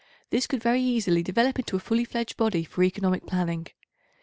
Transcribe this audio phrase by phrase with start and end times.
[0.31, 3.67] This could very easily develop into a fully fledged body for economic planning.